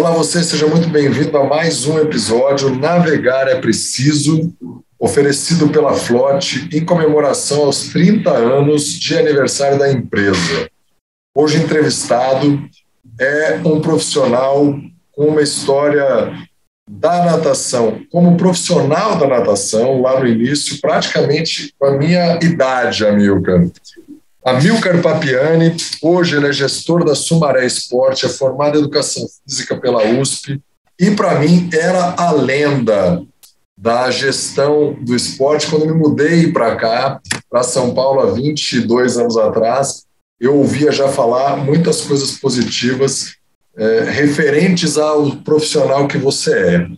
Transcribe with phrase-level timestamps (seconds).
[0.00, 4.50] Olá, você, seja muito bem-vindo a mais um episódio Navegar é Preciso,
[4.98, 10.70] oferecido pela Flote em comemoração aos 30 anos de aniversário da empresa.
[11.36, 12.66] Hoje entrevistado
[13.20, 14.74] é um profissional
[15.12, 16.32] com uma história
[16.90, 23.66] da natação, como profissional da natação, lá no início, praticamente com a minha idade, Amilcar.
[24.42, 30.02] Amilcar Papiani, hoje ele é gestor da Sumaré Esporte, é formado em Educação Física pela
[30.02, 30.58] USP,
[30.98, 33.22] e para mim era a lenda
[33.78, 35.66] da gestão do esporte.
[35.66, 40.04] Quando me mudei para cá, para São Paulo, há 22 anos atrás,
[40.40, 43.34] eu ouvia já falar muitas coisas positivas
[43.76, 46.88] é, referentes ao profissional que você é.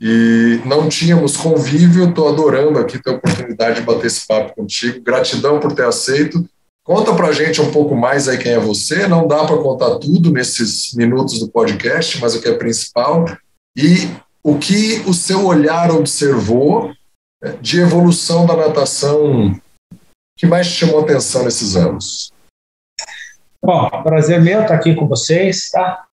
[0.00, 5.02] E não tínhamos convívio, estou adorando aqui ter a oportunidade de bater esse papo contigo.
[5.02, 6.48] Gratidão por ter aceito
[6.88, 9.06] Conta para a gente um pouco mais aí quem é você.
[9.06, 13.26] Não dá para contar tudo nesses minutos do podcast, mas o que é principal
[13.76, 14.08] e
[14.42, 16.90] o que o seu olhar observou
[17.44, 19.54] é, de evolução da natação
[20.34, 22.32] que mais te chamou atenção nesses anos.
[23.62, 26.06] Bom, prazer meu estar aqui com vocês, tá?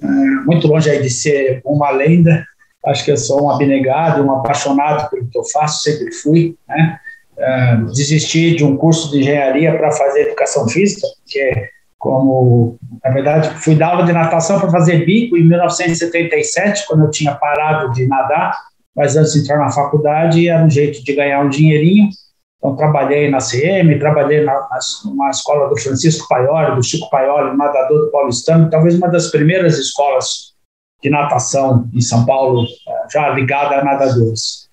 [0.00, 2.46] É, muito longe aí de ser uma lenda.
[2.86, 6.98] Acho que eu sou um abnegado, um apaixonado pelo que eu faço, sempre fui, né?
[7.38, 11.68] Uh, desistir de um curso de engenharia para fazer educação física, que é
[11.98, 17.10] como, na verdade, fui dar aula de natação para fazer bico em 1977, quando eu
[17.10, 18.54] tinha parado de nadar,
[18.94, 22.10] mas antes de entrar na faculdade era um jeito de ganhar um dinheirinho.
[22.58, 24.78] Então, trabalhei na CM, trabalhei na, na,
[25.16, 29.78] na escola do Francisco Paioli, do Chico Paioli, nadador do Paulistano, talvez uma das primeiras
[29.78, 30.54] escolas
[31.02, 34.63] de natação em São Paulo, eh, já ligada a nadadores.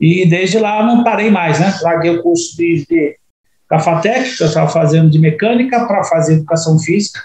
[0.00, 1.74] E desde lá não parei mais, né?
[1.82, 3.16] Larguei o curso de, de
[3.68, 7.20] Cafatec, que eu estava fazendo de mecânica, para fazer educação física.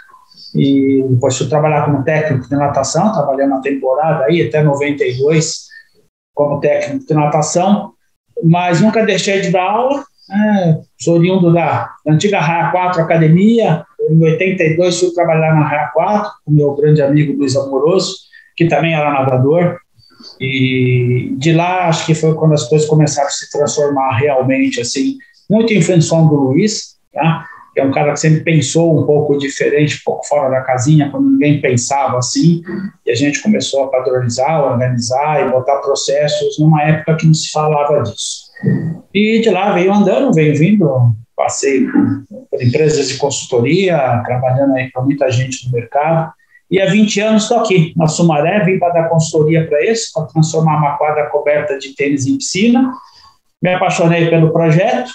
[0.55, 5.67] E depois fui trabalhar como técnico de natação, trabalhei uma temporada aí, até 92,
[6.33, 7.93] como técnico de natação,
[8.43, 10.03] mas nunca deixei de dar aula.
[10.29, 10.81] Né?
[10.99, 13.85] Sou oriundo da antiga Raia 4 Academia.
[14.09, 18.15] Em 82 fui trabalhar na Raia 4 com meu grande amigo Luiz Amoroso,
[18.55, 19.79] que também era nadador.
[20.39, 25.17] E de lá, acho que foi quando as coisas começaram a se transformar realmente, assim,
[25.49, 27.45] muito em função do Luiz, tá?
[27.73, 31.09] que é um cara que sempre pensou um pouco diferente, um pouco fora da casinha,
[31.09, 32.61] quando ninguém pensava assim,
[33.03, 37.49] e a gente começou a padronizar, organizar e botar processos numa época que não se
[37.49, 38.43] falava disso.
[39.11, 40.87] E de lá veio andando, veio vindo,
[41.35, 41.87] passei
[42.51, 46.31] por empresas de consultoria, trabalhando aí para muita gente no mercado,
[46.69, 50.25] e há 20 anos estou aqui na Sumaré, vim para dar consultoria para isso, para
[50.25, 52.91] transformar uma quadra coberta de tênis em piscina.
[53.61, 55.11] Me apaixonei pelo projeto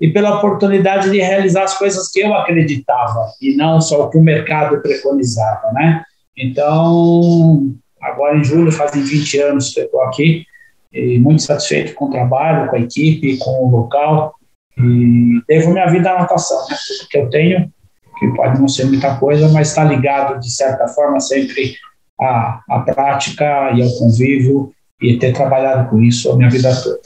[0.00, 4.18] e pela oportunidade de realizar as coisas que eu acreditava e não só o que
[4.18, 6.04] o mercado preconizava, né?
[6.36, 10.44] Então, agora em julho fazem 20 anos que estou aqui
[10.92, 14.34] e muito satisfeito com o trabalho, com a equipe, com o local
[14.78, 16.76] e devo minha vida à natação, né?
[17.10, 17.72] Que eu tenho
[18.18, 21.76] que pode não ser muita coisa, mas está ligado, de certa forma, sempre
[22.20, 27.00] à, à prática e ao convívio e ter trabalhado com isso a minha vida toda.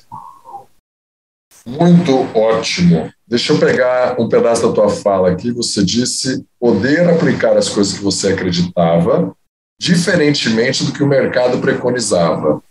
[1.65, 3.13] Muito ótimo.
[3.27, 5.53] Deixa eu pegar um pedaço da tua fala aqui.
[5.53, 9.35] Você disse poder aplicar as coisas que você acreditava,
[9.81, 12.63] diferentemente do que o mercado preconizava.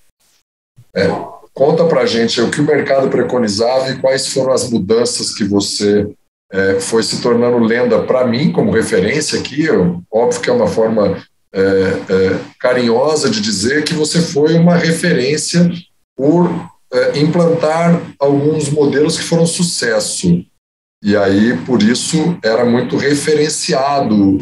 [0.94, 1.08] É,
[1.54, 6.12] conta para gente o que o mercado preconizava e quais foram as mudanças que você
[6.52, 9.64] é, foi se tornando lenda para mim, como referência aqui.
[9.64, 11.18] Eu, óbvio que é uma forma
[11.54, 15.72] é, é, carinhosa de dizer que você foi uma referência
[16.16, 16.50] por
[16.94, 20.44] é, implantar alguns modelos que foram sucesso.
[21.04, 24.38] E aí, por isso, era muito referenciado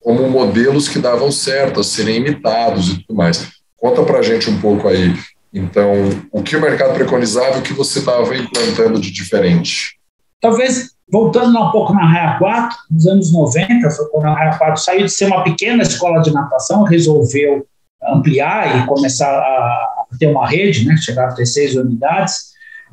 [0.00, 3.50] como modelos que davam certo, a serem imitados e tudo mais.
[3.76, 5.14] Conta para a gente um pouco aí,
[5.52, 5.92] então,
[6.30, 9.98] o que o mercado preconizava e o que você estava implantando de diferente.
[10.40, 14.82] Talvez voltando um pouco na Raia 4, nos anos 90, foi quando a Raia 4
[14.82, 17.66] saiu de ser uma pequena escola de natação, resolveu
[18.02, 22.48] ampliar e começar a ter uma rede, né, chegar a ter seis unidades,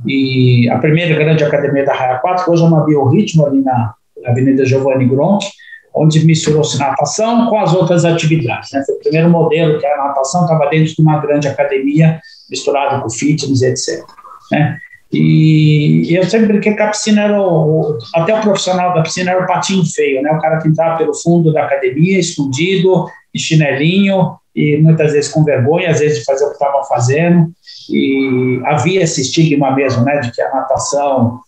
[0.05, 3.93] e a primeira grande academia da Raia 4, hoje é uma Biorritmo, ali na,
[4.25, 5.49] Avenida Giovanni Gronchi,
[5.93, 8.71] onde misturou-se natação com as outras atividades.
[8.73, 8.83] Né?
[8.85, 12.19] Foi o primeiro modelo que a natação estava dentro de uma grande academia,
[12.49, 14.03] misturado com fitness, etc.
[14.51, 14.77] Né?
[15.17, 19.43] E eu sempre brinquei que a piscina era o, até o profissional da piscina era
[19.43, 20.31] o patinho feio, né?
[20.31, 25.43] O cara que entrava pelo fundo da academia, escondido, de chinelinho, e muitas vezes com
[25.43, 27.47] vergonha, às vezes de fazer o que estava fazendo.
[27.89, 30.19] E havia esse estigma mesmo, né?
[30.19, 31.39] De que a natação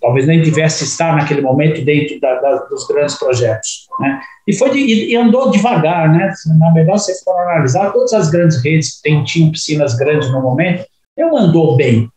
[0.00, 3.86] talvez nem tivesse estar naquele momento dentro da, da, dos grandes projetos.
[4.00, 4.20] Né?
[4.46, 6.32] E, foi de, e, andou devagar, né?
[6.58, 10.84] na verdade, se for analisar, todas as grandes redes que tinham piscinas grandes no momento,
[11.16, 12.08] não andou bem.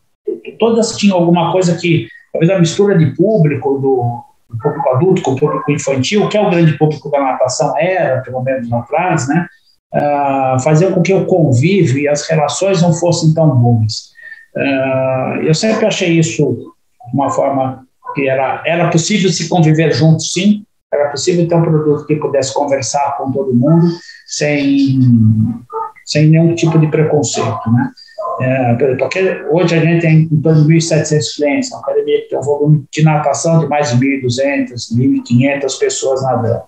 [0.59, 5.31] Todas tinham alguma coisa que, talvez a mistura de público, do, do público adulto com
[5.31, 9.47] o público infantil, que é o grande público da natação era, pelo menos atrás, né?
[9.91, 14.11] Uh, fazer com que o convívio e as relações não fossem tão boas.
[14.55, 16.73] Uh, eu sempre achei isso
[17.11, 17.83] uma forma
[18.13, 22.53] que era, era possível se conviver juntos, sim, era possível ter um produto que pudesse
[22.53, 23.87] conversar com todo mundo
[24.25, 24.99] sem,
[26.05, 27.91] sem nenhum tipo de preconceito, né?
[28.41, 32.39] É, porque hoje a gente tem em torno de 1.700 clientes, uma academia que tem
[32.39, 36.63] um volume de natação de mais de 1.200, 1.500 pessoas nadando.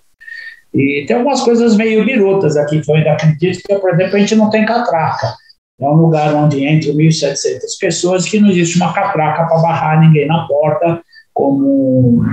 [0.74, 4.18] E tem algumas coisas meio birutas aqui que eu ainda acredito, que, por exemplo, a
[4.18, 5.34] gente não tem catraca.
[5.80, 10.26] É um lugar onde entre 1.700 pessoas que não existe uma catraca para barrar ninguém
[10.26, 11.02] na porta,
[11.34, 12.24] como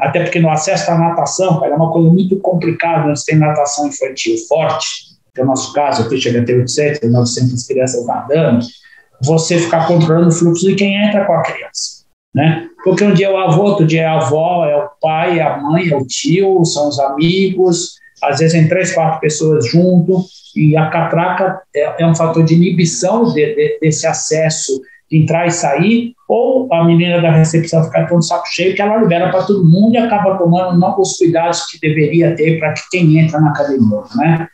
[0.00, 4.36] até porque no acesso à natação, é uma coisa muito complicada, nós tem natação infantil
[4.48, 5.07] forte,
[5.38, 8.66] que é o nosso caso, aqui chega a ter 800, 900 crianças nadando,
[9.22, 12.04] você ficar controlando o fluxo de quem entra com a criança,
[12.34, 12.66] né?
[12.82, 15.42] Porque um dia é o avô, outro dia é a avó, é o pai, é
[15.42, 20.24] a mãe, é o tio, são os amigos, às vezes tem três, quatro pessoas junto,
[20.56, 24.80] e a catraca é, é um fator de inibição de, de, desse acesso
[25.10, 28.98] de entrar e sair, ou a menina da recepção ficar tão saco cheio que ela
[28.98, 33.18] libera para todo mundo e acaba tomando não os cuidados que deveria ter para quem
[33.18, 34.48] entra na academia, né?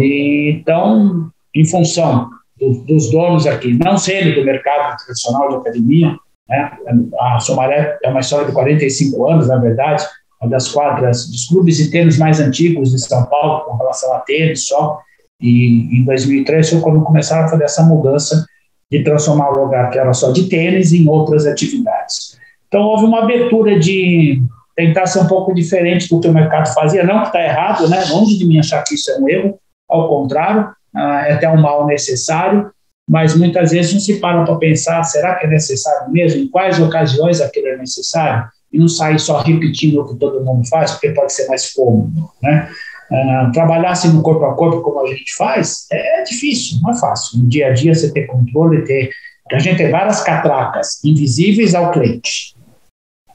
[0.00, 6.16] E, então, em função do, dos donos aqui, não serem do mercado tradicional de academia,
[6.48, 6.72] né?
[7.20, 10.04] A Somaré é uma história de 45 anos, na verdade,
[10.40, 14.20] uma das quadras dos clubes de tênis mais antigos de São Paulo, com relação a
[14.20, 15.00] tênis só.
[15.40, 18.46] E em 2003 foi quando começaram a fazer essa mudança
[18.90, 22.38] de transformar o lugar que era só de tênis em outras atividades.
[22.68, 24.42] Então houve uma abertura de
[24.76, 28.04] tentar ser um pouco diferente do que o mercado fazia, não que está errado, né?
[28.10, 29.58] longe de mim achar que isso é um erro,
[29.88, 32.70] ao contrário, ah, é até um mal necessário,
[33.08, 36.42] mas muitas vezes não se para para pensar, será que é necessário mesmo?
[36.42, 38.48] Em quais ocasiões aquilo é necessário?
[38.72, 42.30] E não sair só repetindo o que todo mundo faz, porque pode ser mais cômodo,
[42.42, 42.68] né?
[43.10, 46.98] Uh, trabalhar assim no corpo a corpo como a gente faz é difícil, não é
[46.98, 47.38] fácil.
[47.38, 49.10] No dia a dia você ter controle, ter
[49.52, 52.56] a gente tem várias catracas invisíveis ao cliente,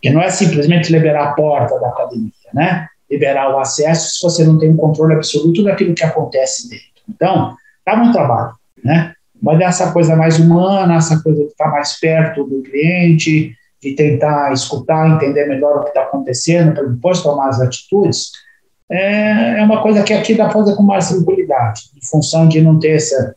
[0.01, 2.87] que não é simplesmente liberar a porta da academia, né?
[3.09, 6.85] Liberar o acesso se você não tem um controle absoluto daquilo que acontece dentro.
[7.07, 8.53] Então, dá muito trabalho,
[8.83, 9.13] né?
[9.41, 14.51] Mas essa coisa mais humana, essa coisa de estar mais perto do cliente, de tentar
[14.51, 18.31] escutar, entender melhor o que está acontecendo, para depois tomar as atitudes,
[18.91, 22.59] é, é uma coisa que aqui dá para fazer com mais tranquilidade, em função de
[22.59, 23.35] não ter essa,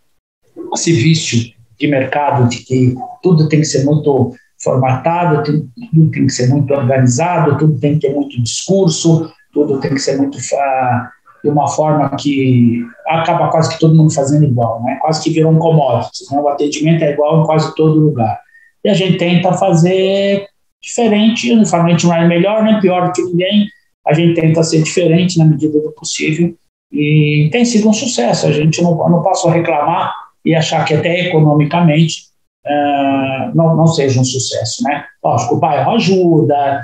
[0.75, 6.33] esse vício de mercado de que tudo tem que ser muito formatado, tudo tem que
[6.33, 11.51] ser muito organizado, tudo tem que ter muito discurso, tudo tem que ser muito de
[11.51, 14.99] uma forma que acaba quase que todo mundo fazendo igual, né?
[15.01, 16.41] quase que virou um commodity, né?
[16.41, 18.41] o atendimento é igual em quase todo lugar.
[18.85, 20.47] E a gente tenta fazer
[20.81, 23.67] diferente, uniformemente não é melhor nem pior do que ninguém,
[24.07, 26.55] a gente tenta ser diferente na medida do possível
[26.91, 28.47] e tem sido um sucesso.
[28.47, 30.13] A gente não, não posso reclamar
[30.45, 32.23] e achar que até economicamente
[32.67, 35.05] uh, não, não seja um sucesso, né?
[35.23, 36.83] Lógico, o bairro ajuda,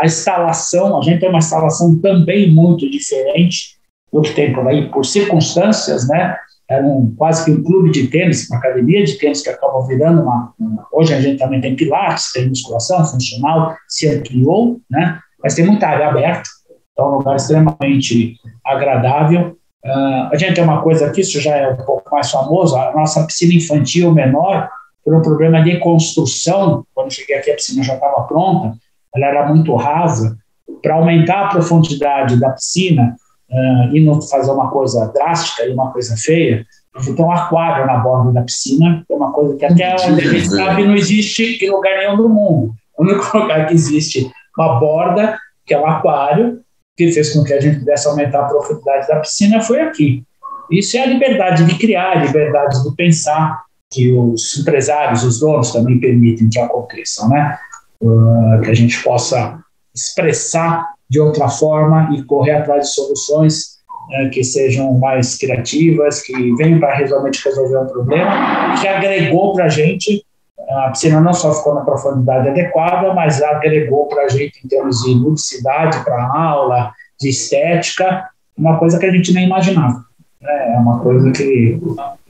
[0.00, 3.78] a instalação, a gente tem uma instalação também muito diferente
[4.10, 6.36] do que tem por aí, por circunstâncias, né?
[6.68, 10.22] Era um, quase que um clube de tênis, uma academia de tênis que acabou virando
[10.22, 10.86] uma, uma.
[10.92, 15.18] Hoje a gente também tem pilates, tem musculação funcional, se ampliou, né?
[15.42, 16.48] mas tem muita área aberta,
[16.92, 19.56] então é um lugar extremamente agradável.
[19.84, 22.92] Uh, a gente tem uma coisa aqui, isso já é um pouco mais famoso, a
[22.92, 24.68] nossa piscina infantil menor,
[25.04, 28.76] por um problema de construção, quando cheguei aqui a piscina já estava pronta,
[29.14, 30.36] ela era muito rasa,
[30.82, 33.16] para aumentar a profundidade da piscina
[33.50, 36.64] uh, e não fazer uma coisa drástica e uma coisa feia,
[37.08, 40.48] então um aquário na borda da piscina, é uma coisa que até onde a gente
[40.48, 42.74] sabe não existe em lugar nenhum do mundo.
[42.98, 46.60] O único lugar que existe uma borda, que é um aquário,
[46.96, 50.22] que fez com que a gente pudesse aumentar a profundidade da piscina, foi aqui.
[50.70, 53.62] Isso é a liberdade de criar, a liberdade de pensar,
[53.92, 57.58] que os empresários, os donos também permitem que aconteçam, né?
[58.00, 59.58] Que a gente possa
[59.94, 63.78] expressar de outra forma e correr atrás de soluções
[64.22, 69.64] uh, que sejam mais criativas, que venham para realmente resolver um problema, que agregou para
[69.64, 70.24] a gente
[70.70, 75.02] a piscina não só ficou na profundidade adequada, mas agregou para a gente em termos
[75.02, 80.04] de ludicidade para aula, de estética, uma coisa que a gente nem imaginava.
[80.42, 81.78] É uma coisa que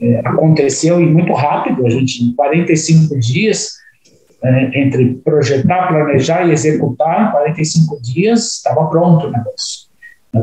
[0.01, 3.73] é, aconteceu e muito rápido, a gente em 45 dias
[4.43, 9.89] é, entre projetar, planejar e executar, em 45 dias estava pronto o negócio.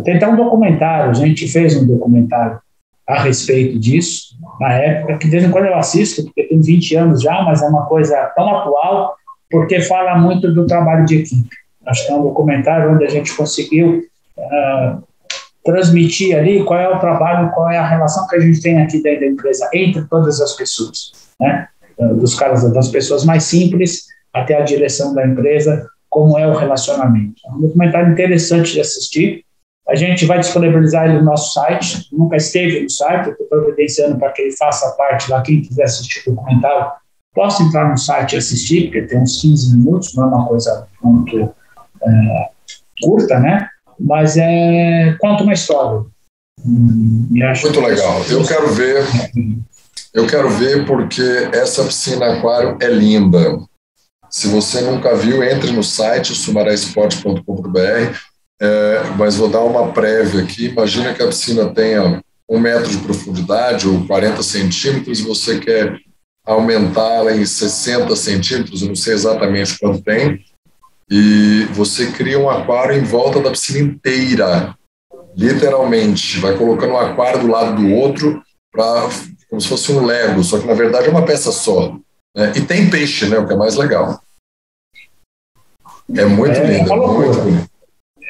[0.04, 2.60] Tem até um documentário, a gente fez um documentário
[3.06, 6.94] a respeito disso, na época, que de vez em quando eu assisto, porque tem 20
[6.96, 9.16] anos já, mas é uma coisa tão atual,
[9.50, 11.48] porque fala muito do trabalho de equipe.
[11.86, 14.02] Acho que é um documentário onde a gente conseguiu
[14.36, 15.02] uh,
[15.64, 19.02] transmitir ali qual é o trabalho, qual é a relação que a gente tem aqui
[19.02, 21.66] dentro da empresa, entre todas as pessoas, né?
[21.98, 27.34] Dos caras, das pessoas mais simples até a direção da empresa, como é o relacionamento.
[27.46, 29.44] É um documentário interessante de assistir,
[29.88, 34.30] a gente vai disponibilizar ele no nosso site, nunca esteve no site, estou providenciando para
[34.32, 36.92] que ele faça parte lá, quem quiser assistir o documentário,
[37.34, 40.86] possa entrar no site e assistir, porque tem uns 15 minutos, não é uma coisa
[41.02, 41.54] muito
[42.02, 42.48] é,
[43.02, 43.66] curta, né?
[43.98, 46.04] Mas é, conta uma história.
[46.66, 48.22] Hum, muito legal.
[48.28, 49.04] Eu quero ver,
[50.14, 53.58] eu quero ver porque essa piscina aquário é linda.
[54.30, 58.18] Se você nunca viu, entre no site sumaresport.com.br
[58.60, 60.66] é, mas vou dar uma prévia aqui.
[60.66, 65.98] Imagina que a piscina tenha um metro de profundidade ou 40 centímetros e você quer
[66.44, 70.42] aumentá-la em 60 centímetros, não sei exatamente quanto tem,
[71.10, 74.74] e você cria um aquário em volta da piscina inteira,
[75.36, 76.40] literalmente.
[76.40, 79.08] Vai colocando um aquário do lado do outro, pra,
[79.48, 81.94] como se fosse um Lego, só que na verdade é uma peça só.
[82.36, 82.52] Né?
[82.56, 84.20] E tem peixe, né, o que é mais legal.
[86.14, 87.70] É muito é, lindo, é muito bonito.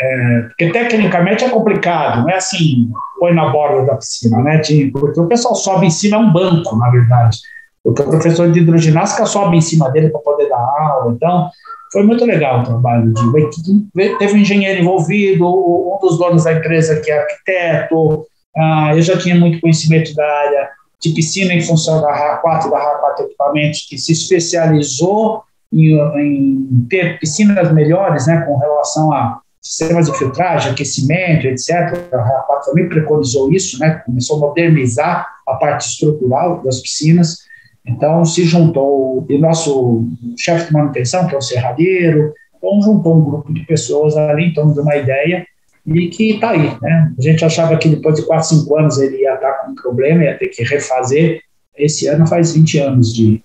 [0.01, 4.61] É, porque tecnicamente é complicado, não é assim, põe na borda da piscina, né?
[4.93, 7.39] Porque o pessoal sobe em cima, é um banco, na verdade.
[7.83, 11.13] Porque o professor de hidroginástica sobe em cima dele para poder dar aula.
[11.13, 11.51] Então,
[11.93, 13.13] foi muito legal o trabalho.
[13.13, 18.27] De, teve um engenheiro envolvido, um dos donos da empresa que é arquiteto.
[18.57, 22.79] Ah, eu já tinha muito conhecimento da área de piscina em função da RA4 da
[22.79, 30.07] RA4 Equipamentos, que se especializou em, em ter piscinas melhores, né, com relação a sistemas
[30.07, 31.71] de filtragem, aquecimento, etc.
[32.13, 34.03] A RAPAC também preconizou isso, né?
[34.07, 37.39] começou a modernizar a parte estrutural das piscinas.
[37.87, 40.07] Então, se juntou, e nosso
[40.39, 44.73] chefe de manutenção, que é o serradeiro, então juntou um grupo de pessoas ali torno
[44.73, 45.47] de uma ideia
[45.95, 46.77] e que está aí.
[46.81, 47.13] Né?
[47.19, 50.25] A gente achava que depois de 4, 5 anos ele ia estar com um problema,
[50.25, 51.41] ia ter que refazer.
[51.77, 53.43] Esse ano faz 20 anos de,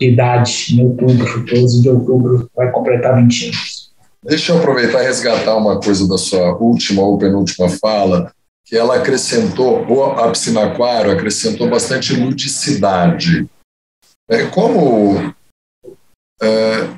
[0.00, 3.90] de idade, em outubro, 12 de outubro, vai completar 20 anos.
[4.22, 8.32] Deixa eu aproveitar e resgatar uma coisa da sua última ou penúltima fala,
[8.64, 13.46] que ela acrescentou, ou a piscina aquário acrescentou bastante ludicidade.
[14.28, 15.32] É, como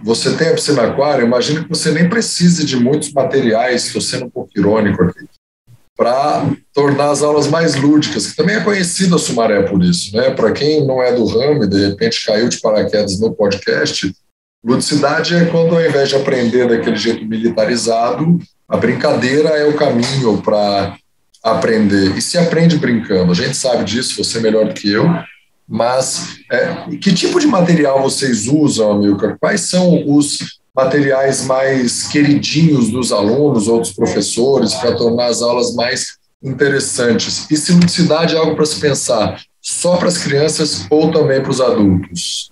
[0.02, 4.26] você tem a piscina aquário, imagina que você nem precise de muitos materiais, estou sendo
[4.26, 5.26] um pouco irônico aqui,
[5.97, 10.16] para tornar as aulas mais lúdicas, que também é conhecida a Sumaré por isso.
[10.16, 10.30] Né?
[10.30, 14.12] Para quem não é do ramo e de repente caiu de paraquedas no podcast,
[14.64, 20.42] Ludicidade é quando, ao invés de aprender daquele jeito militarizado, a brincadeira é o caminho
[20.42, 20.97] para
[21.42, 22.16] aprender.
[22.16, 23.30] E se aprende brincando.
[23.30, 25.04] A gente sabe disso, você é melhor do que eu.
[25.68, 29.37] Mas é, que tipo de material vocês usam, Amilcar?
[29.38, 35.75] Quais são os materiais mais queridinhos dos alunos ou dos professores para tornar as aulas
[35.75, 37.50] mais interessantes?
[37.50, 41.50] E se ludicidade é algo para se pensar só para as crianças ou também para
[41.50, 42.50] os adultos?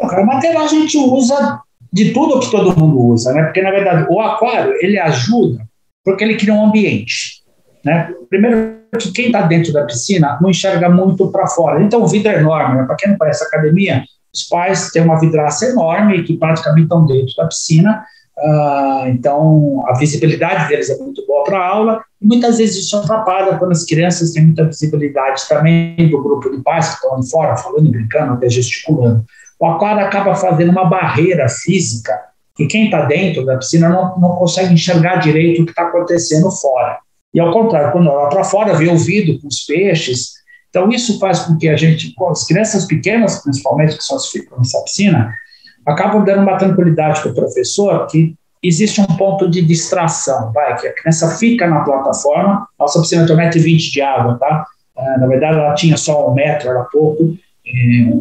[0.00, 1.60] O material a gente usa
[1.92, 3.44] de tudo que todo mundo usa, né?
[3.44, 5.64] Porque, na verdade, o aquário, ele ajuda
[6.04, 7.41] porque ele cria um ambiente,
[7.84, 8.12] né?
[8.28, 11.82] Primeiro que quem está dentro da piscina não enxerga muito para fora.
[11.82, 12.84] Então, o vidro é enorme, né?
[12.84, 17.06] Para quem não conhece a academia, os pais têm uma vidraça enorme que praticamente estão
[17.06, 22.26] dentro da piscina, Uh, então, a visibilidade deles é muito boa para a aula, e
[22.26, 26.88] muitas vezes isso atrapalha quando as crianças têm muita visibilidade também do grupo de pais
[26.88, 29.22] que estão fora, falando, brincando, até gesticulando
[29.62, 32.12] o aquário acaba fazendo uma barreira física
[32.56, 36.50] que quem está dentro da piscina não, não consegue enxergar direito o que está acontecendo
[36.50, 36.98] fora.
[37.34, 40.32] E ao contrário, quando olha para fora, vê o vidro com os peixes.
[40.68, 44.58] Então, isso faz com que a gente, as crianças pequenas, principalmente, que só se ficam
[44.58, 45.32] nessa piscina,
[45.84, 50.86] acabam dando uma tranquilidade para o professor que existe um ponto de distração, vai, que
[50.86, 54.66] a criança fica na plataforma, nossa piscina tem 1,20m de água, tá?
[54.96, 57.36] Ah, na verdade, ela tinha só um metro, era pouco,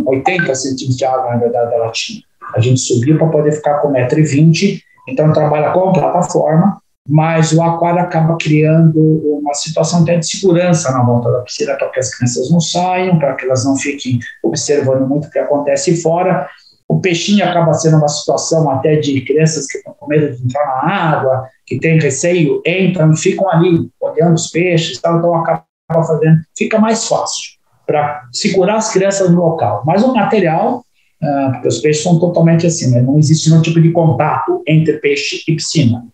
[0.06, 2.22] 80 centímetros de água, na verdade, ela tinha.
[2.56, 7.62] A gente subiu para poder ficar com 1,20m, então trabalha com a plataforma, mas o
[7.62, 9.00] aquário acaba criando
[9.39, 13.17] uma situação até de segurança na volta da piscina, para que as crianças não saiam,
[13.17, 16.48] para que elas não fiquem observando muito o que acontece fora.
[16.88, 20.65] O peixinho acaba sendo uma situação até de crianças que estão com medo de entrar
[20.65, 26.39] na água, que têm receio, entram e ficam ali olhando os peixes, então acaba fazendo,
[26.58, 29.84] fica mais fácil para segurar as crianças no local.
[29.86, 30.84] Mas o material
[31.22, 33.01] uh, porque os peixes são totalmente assim, né?
[33.01, 36.05] não existe nenhum tipo de contato entre peixe e piscina.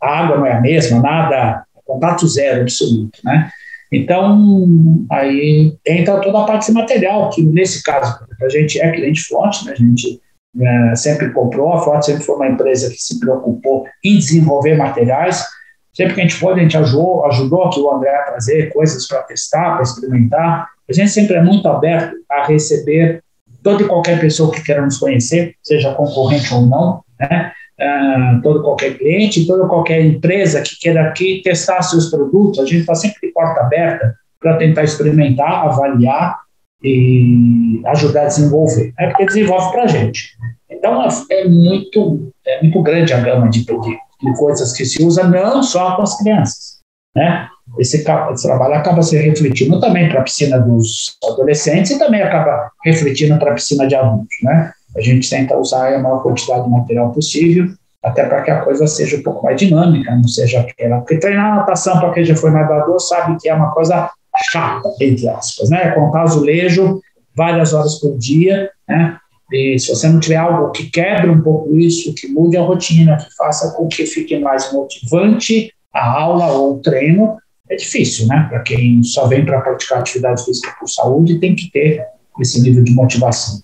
[0.00, 3.50] A água não é a mesma, nada, contato zero absoluto, né?
[3.90, 9.64] Então, aí entra toda a parte material, que nesse caso, a gente é cliente forte,
[9.64, 9.72] né?
[9.72, 10.20] a gente
[10.60, 15.44] é, sempre comprou, a Forte sempre foi uma empresa que se preocupou em desenvolver materiais,
[15.92, 19.06] sempre que a gente pode, a gente ajudou, ajudou aqui o André a trazer coisas
[19.06, 23.22] para testar, para experimentar, a gente sempre é muito aberto a receber
[23.62, 27.52] toda e qualquer pessoa que queira nos conhecer, seja concorrente ou não, né?
[27.80, 32.80] Uh, todo qualquer cliente, toda qualquer empresa que queira aqui testar seus produtos, a gente
[32.80, 36.38] está sempre de porta aberta para tentar experimentar, avaliar
[36.82, 38.92] e ajudar a desenvolver.
[38.98, 40.36] É porque desenvolve para a gente.
[40.70, 45.02] Então é, é, muito, é muito grande a gama de, de, de coisas que se
[45.02, 46.78] usa, não só com as crianças.
[47.16, 47.48] Né?
[47.78, 52.70] Esse, esse trabalho acaba se refletindo também para a piscina dos adolescentes e também acaba
[52.84, 54.36] refletindo para a piscina de adultos.
[54.42, 54.72] Né?
[54.96, 57.68] A gente tenta usar a maior quantidade de material possível,
[58.02, 60.98] até para que a coisa seja um pouco mais dinâmica, não seja aquela.
[60.98, 64.10] Porque treinar natação, para quem já foi nadador, sabe que é uma coisa
[64.50, 65.90] chata, entre aspas, né?
[65.92, 67.00] Contar azulejo
[67.36, 69.16] várias horas por dia, né?
[69.52, 73.16] E se você não tiver algo que quebre um pouco isso, que mude a rotina,
[73.16, 77.36] que faça com que fique mais motivante a aula ou o treino,
[77.70, 78.46] é difícil, né?
[78.48, 82.04] Para quem só vem para praticar atividade física por saúde, tem que ter
[82.40, 83.60] esse nível de motivação.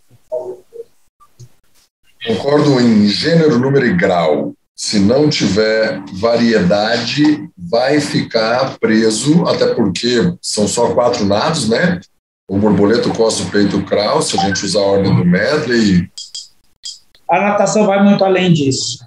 [2.26, 4.54] Concordo em gênero, número e grau.
[4.74, 12.00] Se não tiver variedade, vai ficar preso, até porque são só quatro nados, né?
[12.48, 15.24] O borboleta, o costa, o peito, o crawl, se a gente usar a ordem do
[15.24, 16.10] medley.
[17.30, 19.04] A natação vai muito além disso.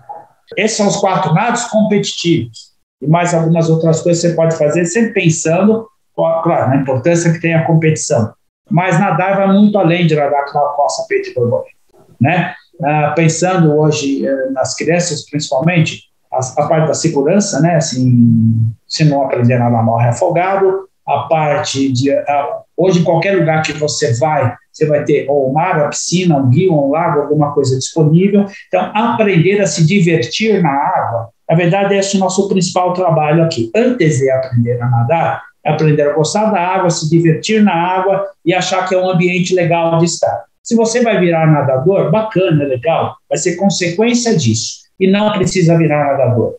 [0.55, 2.71] Esses são os quatro nados competitivos.
[3.01, 7.55] E mais algumas outras coisas você pode fazer, sempre pensando, claro, na importância que tem
[7.55, 8.31] a competição.
[8.69, 11.77] Mas nadar vai muito além de nadar crawl, costa, peito e borboleta.
[12.21, 12.53] Né?
[12.83, 17.75] Ah, pensando hoje eh, nas crianças, principalmente, a, a, parte da segurança, né?
[17.75, 20.87] Assim, se não aprender a nadar, morre afogado.
[21.07, 22.11] A parte de.
[22.11, 25.89] A, hoje, em qualquer lugar que você vai, você vai ter ou um mar, uma
[25.89, 28.45] piscina, um rio, um lago, alguma coisa disponível.
[28.67, 33.43] Então, aprender a se divertir na água, na verdade, esse é o nosso principal trabalho
[33.43, 33.71] aqui.
[33.73, 38.25] Antes de aprender a nadar, é aprender a gostar da água, se divertir na água
[38.45, 40.45] e achar que é um ambiente legal de estar.
[40.67, 44.79] Se você vai virar nadador, bacana, legal, vai ser consequência disso.
[44.99, 46.55] E não precisa virar nadador.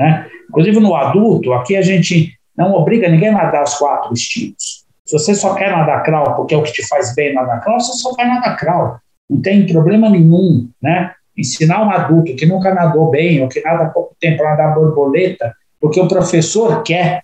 [0.00, 0.26] Né?
[0.48, 4.86] Inclusive no adulto, aqui a gente não obriga ninguém a nadar os quatro estilos.
[5.04, 7.78] Se você só quer nadar crawl porque é o que te faz bem nadar crawl,
[7.78, 8.96] você só vai nadar crawl.
[9.28, 11.12] Não tem problema nenhum, né?
[11.36, 16.00] Ensinar um adulto que nunca nadou bem ou que nada pouco tempo nadar borboleta, porque
[16.00, 17.22] o professor quer,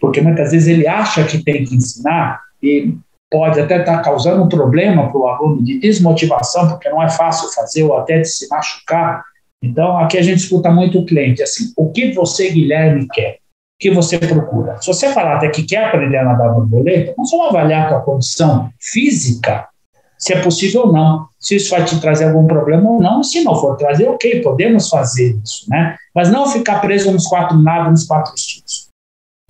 [0.00, 2.96] porque muitas vezes ele acha que tem que ensinar e
[3.32, 7.50] pode até estar causando um problema para o aluno de desmotivação, porque não é fácil
[7.54, 9.24] fazer ou até de se machucar.
[9.64, 13.36] Então, aqui a gente escuta muito o cliente, assim, o que você, Guilherme, quer?
[13.36, 13.38] O
[13.80, 14.76] que você procura?
[14.82, 18.00] Se você falar até que quer aprender a nadar borboleta, nós vamos avaliar a tua
[18.00, 19.66] condição física,
[20.18, 23.42] se é possível ou não, se isso vai te trazer algum problema ou não, se
[23.42, 25.96] não for trazer, ok, podemos fazer isso, né?
[26.14, 28.88] Mas não ficar preso nos quatro nados, nos quatro estilos.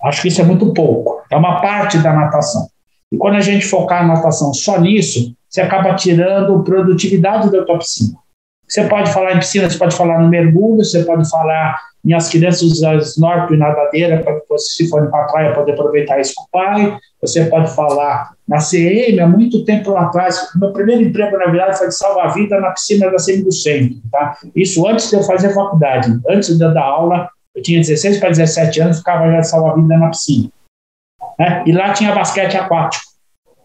[0.01, 2.67] Acho que isso é muito pouco, é uma parte da natação.
[3.13, 7.77] E quando a gente focar a natação só nisso, você acaba tirando produtividade da tua
[7.77, 8.17] piscina.
[8.67, 12.27] Você pode falar em piscina, você pode falar no mergulho, você pode falar em as
[12.27, 16.41] crianças usar snorkel e nadadeira para se forem para a praia poder aproveitar isso com
[16.41, 16.97] o pai.
[17.21, 21.89] Você pode falar na CM, há muito tempo atrás, meu primeiro emprego, na verdade, foi
[21.89, 23.95] de salva-vida na piscina da CM do Centro.
[24.11, 24.37] Tá?
[24.55, 26.19] Isso antes de eu fazer faculdade.
[26.27, 29.97] Antes de eu dar aula, eu tinha 16 para 17 anos, ficava já de salva-vida
[29.99, 30.49] na piscina.
[31.39, 31.63] Né?
[31.65, 33.03] E lá tinha basquete aquático.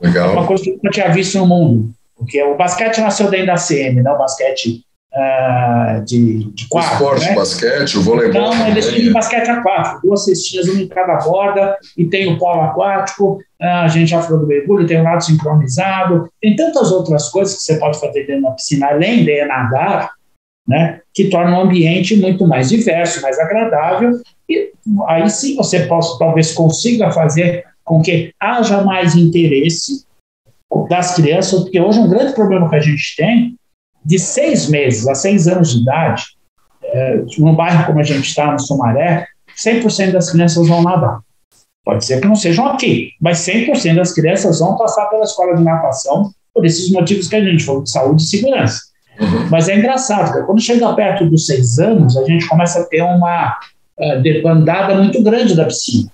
[0.01, 0.33] Legal.
[0.33, 1.91] Uma coisa que eu nunca tinha visto no mundo.
[2.17, 4.83] Porque o basquete nasceu dentro da CM, não o basquete
[5.15, 6.91] uh, de, de quatro.
[6.91, 7.35] O esporte, né?
[7.35, 8.53] basquete, o voleibol.
[8.53, 12.63] Então, eles tinham basquete aquático, duas cestinhas, uma em cada borda, e tem o polo
[12.63, 17.29] aquático, uh, a gente já falou do mergulho, tem o lado sincronizado, tem tantas outras
[17.29, 20.11] coisas que você pode fazer dentro da piscina, além de nadar,
[20.67, 24.71] né, que torna o ambiente muito mais diverso, mais agradável, e
[25.09, 30.07] aí sim você possa, talvez consiga fazer com que haja mais interesse
[30.89, 33.57] das crianças, porque hoje um grande problema que a gente tem,
[34.05, 36.25] de seis meses a seis anos de idade,
[36.85, 39.27] é, num bairro como a gente está, no Sumaré,
[39.57, 41.19] 100% das crianças vão nadar.
[41.85, 45.65] Pode ser que não sejam aqui, mas 100% das crianças vão passar pela escola de
[45.65, 48.88] natação por esses motivos que a gente falou de saúde e segurança.
[49.21, 49.49] Uhum.
[49.51, 53.03] Mas é engraçado, porque quando chega perto dos seis anos, a gente começa a ter
[53.03, 53.59] uma
[53.99, 56.11] uh, debandada muito grande da piscina.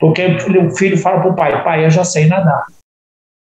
[0.00, 2.64] Porque o filho fala para o pai: pai, eu já sei nadar.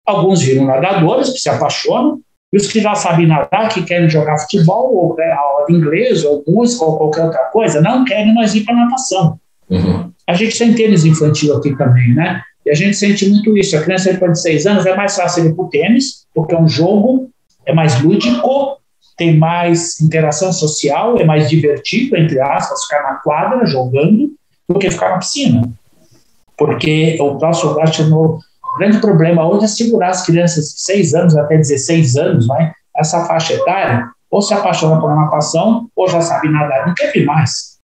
[0.07, 2.21] Alguns viram nadadores que se apaixonam,
[2.53, 6.45] E os que já sabem nadar, que querem jogar futebol, ou aula de inglês, ou
[6.47, 9.39] música, ou qualquer outra coisa, não querem mais ir para natação.
[9.69, 10.11] Uhum.
[10.27, 12.41] A gente tem tênis infantil aqui também, né?
[12.65, 13.77] E a gente sente muito isso.
[13.77, 16.61] A criança depois de seis anos é mais fácil ir para o tênis, porque é
[16.61, 17.31] um jogo,
[17.67, 18.79] é mais lúdico,
[19.17, 24.33] tem mais interação social, é mais divertido, entre aspas, ficar na quadra jogando,
[24.69, 25.63] do que ficar na piscina.
[26.57, 28.41] Porque o nosso, acho no,
[28.79, 32.73] grande problema hoje é segurar as crianças de 6 anos até 16 anos, né?
[32.97, 37.77] essa faixa etária, ou se apaixona por natação, ou já sabe nadar, não vir mais.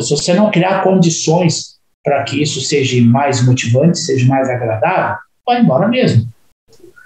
[0.00, 5.60] Se você não criar condições para que isso seja mais motivante, seja mais agradável, vai
[5.60, 6.28] embora mesmo.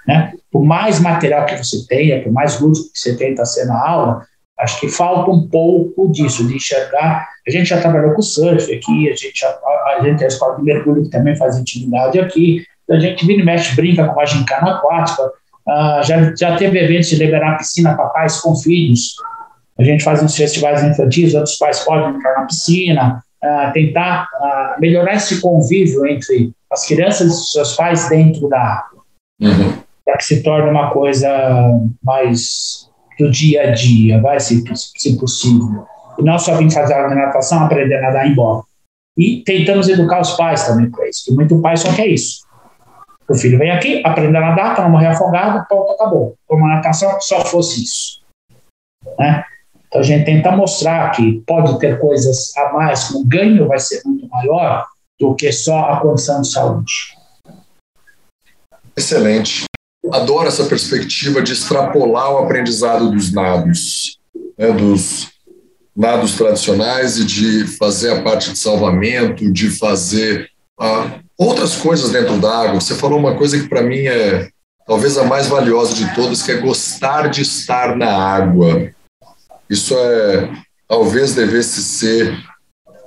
[0.07, 0.33] Né?
[0.51, 4.25] Por mais material que você tenha, por mais lúdico que você tenta ser na aula,
[4.59, 7.27] acho que falta um pouco disso, de enxergar.
[7.47, 9.49] A gente já trabalhou com surf aqui, a gente, a,
[9.97, 13.41] a gente tem a escola de mergulho que também faz intimidade aqui, a gente vira
[13.41, 17.95] e mexe, brinca com a gincana aquática, uh, já, já teve eventos de liberar piscina
[17.95, 19.15] para pais com filhos,
[19.77, 24.81] a gente faz uns festivais infantis, outros pais podem entrar na piscina, uh, tentar uh,
[24.81, 29.03] melhorar esse convívio entre as crianças e seus pais dentro da água,
[29.41, 29.77] uhum.
[30.05, 31.29] Para que se torne uma coisa
[32.03, 35.85] mais do dia a dia, vai, se, se possível.
[36.17, 38.63] E não só vir fazer aula de natação, aprender a nadar e embora.
[39.17, 42.47] E tentamos educar os pais também para isso, que muito pai só quer isso.
[43.27, 46.35] O filho vem aqui, aprende a nadar, para não morrer afogado, pronto, acabou.
[46.47, 48.21] Como a natação só fosse isso.
[49.19, 49.43] Né?
[49.87, 54.01] Então a gente tenta mostrar que pode ter coisas a mais, o ganho vai ser
[54.05, 54.85] muito maior
[55.19, 56.93] do que só a condição de saúde.
[58.95, 59.68] Excelente.
[60.11, 64.19] Adoro essa perspectiva de extrapolar o aprendizado dos nados,
[64.57, 65.27] né, dos
[65.95, 72.37] nados tradicionais e de fazer a parte de salvamento, de fazer a outras coisas dentro
[72.39, 72.79] d'água.
[72.79, 74.49] Você falou uma coisa que para mim é
[74.87, 78.91] talvez a mais valiosa de todas, que é gostar de estar na água.
[79.69, 80.49] Isso é
[80.87, 82.35] talvez devesse ser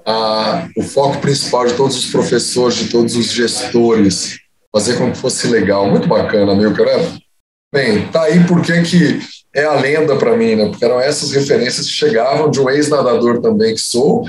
[0.06, 4.38] a, o foco principal de todos os professores, de todos os gestores,
[4.74, 5.88] fazer com que fosse legal.
[5.88, 7.20] Muito bacana, meu querido.
[7.72, 9.20] Bem, tá aí porque que
[9.54, 10.68] é a lenda para mim, né?
[10.68, 14.24] Porque eram essas referências que chegavam de um ex-nadador também que sou,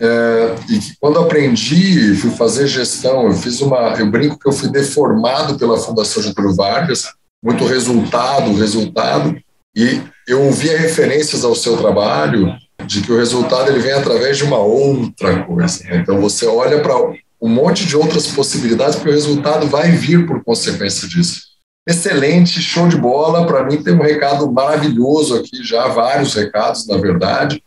[0.00, 4.52] é, e que quando aprendi, fui fazer gestão, eu fiz uma, eu brinco que eu
[4.52, 7.12] fui deformado pela Fundação Getúlio Vargas,
[7.42, 9.36] muito resultado, resultado,
[9.76, 12.54] e eu ouvia referências ao seu trabalho
[12.86, 15.84] de que o resultado ele vem através de uma outra coisa.
[15.84, 15.98] Né?
[15.98, 16.94] Então você olha para
[17.40, 21.50] um monte de outras possibilidades, porque o resultado vai vir por consequência disso.
[21.88, 23.46] Excelente, show de bola.
[23.46, 27.62] Para mim tem um recado maravilhoso aqui, já vários recados, na verdade.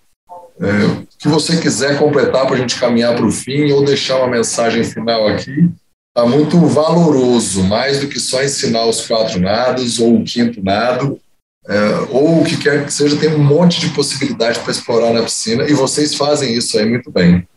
[0.62, 4.28] É, que você quiser completar para a gente caminhar para o fim ou deixar uma
[4.28, 5.72] mensagem final aqui,
[6.16, 11.20] está muito valoroso, mais do que só ensinar os quatro nados ou o quinto nado,
[11.68, 11.76] é,
[12.12, 15.64] ou o que quer que seja, tem um monte de possibilidade para explorar na piscina
[15.64, 17.48] e vocês fazem isso aí muito bem.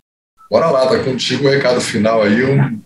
[0.50, 2.80] Bora lá, tá contigo o recado final aí, um,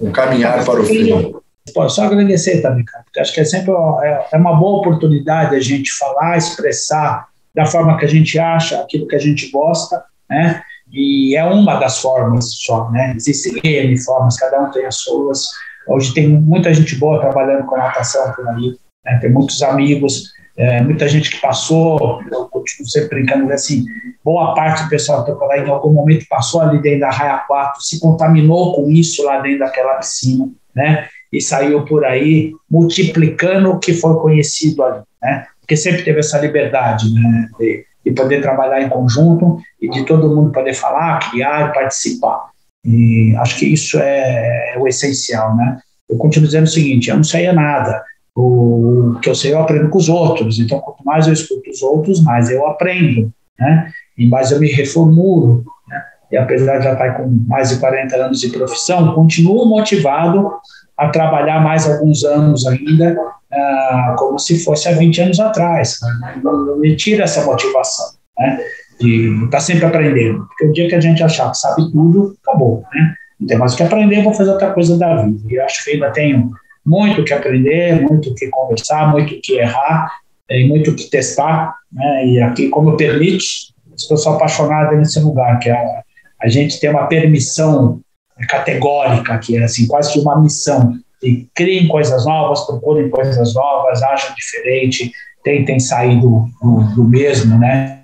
[0.00, 1.34] um caminhar para o fim.
[1.72, 5.54] Pô, só agradecer também, cara, porque acho que é sempre é, é uma boa oportunidade
[5.54, 10.02] a gente falar, expressar da forma que a gente acha, aquilo que a gente gosta,
[10.28, 10.62] né?
[10.90, 13.14] E é uma das formas só, né?
[13.16, 15.48] Existem N formas, cada um tem as suas.
[15.88, 19.18] Hoje tem muita gente boa trabalhando com natação por aí, né?
[19.20, 23.84] tem muitos amigos, é, muita gente que passou, eu continuo sempre brincando assim,
[24.24, 27.82] boa parte do pessoal que está em algum momento passou ali dentro da Raia 4,
[27.82, 31.08] se contaminou com isso lá dentro daquela piscina, né?
[31.32, 35.46] E saiu por aí multiplicando o que foi conhecido ali, né?
[35.62, 40.34] porque sempre teve essa liberdade né, de, de, poder trabalhar em conjunto e de todo
[40.34, 42.50] mundo poder falar, criar, participar.
[42.84, 45.78] E acho que isso é, é o essencial, né?
[46.10, 48.02] Eu continuo dizendo o seguinte: eu não sei nada.
[48.34, 50.58] O que eu sei eu aprendo com os outros.
[50.58, 53.92] Então, quanto mais eu escuto os outros, mais eu aprendo, né?
[54.16, 55.64] E mais eu me reformulo.
[55.88, 56.02] Né?
[56.30, 60.50] E apesar de já estar com mais de 40 anos de profissão, continuo motivado
[60.96, 63.16] a trabalhar mais alguns anos ainda
[63.52, 65.98] ah, como se fosse há 20 anos atrás.
[66.20, 66.40] Né?
[66.42, 68.58] Não, me tira essa motivação, né?
[68.98, 70.46] De estar tá sempre aprendendo.
[70.46, 73.14] Porque o dia que a gente achar que sabe tudo, acabou, né?
[73.38, 75.40] Não tem mais o que aprender, vou fazer outra coisa da vida.
[75.50, 76.52] E acho que ainda tenho
[76.84, 80.10] muito o que aprender, muito o que conversar, muito o que errar,
[80.50, 82.26] e muito o que testar, né?
[82.26, 86.02] E aqui, como permite, estou só apaixonado nesse lugar, que é a,
[86.42, 88.00] a gente tem uma permissão
[88.48, 94.02] categórica, que é assim, quase que uma missão e criem coisas novas, procurem coisas novas,
[94.02, 95.12] acham diferente,
[95.44, 98.00] tentem sair do, do, do, mesmo, né?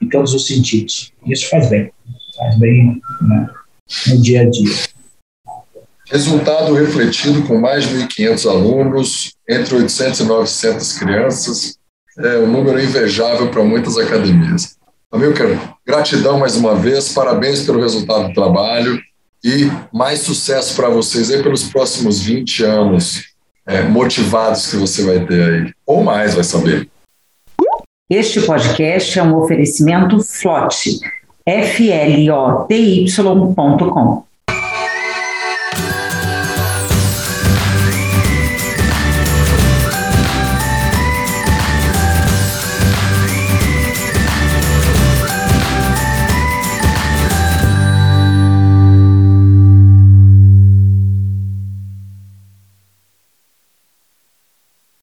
[0.00, 1.12] Em todos os sentidos.
[1.26, 1.90] Isso faz bem,
[2.36, 3.50] faz bem né?
[4.08, 4.74] no dia a dia.
[6.12, 11.78] Resultado refletido com mais de 1.500 alunos, entre 800 e 900 crianças,
[12.18, 14.76] é um número invejável para muitas academias.
[15.10, 19.00] Amilcar, gratidão mais uma vez, parabéns pelo resultado do trabalho
[19.42, 23.32] e mais sucesso para vocês aí pelos próximos 20 anos
[23.66, 26.90] é, motivados que você vai ter aí, ou mais, vai saber.
[28.10, 31.00] Este podcast é um oferecimento FLOT,
[31.46, 32.32] F-L-O-T-Y.com.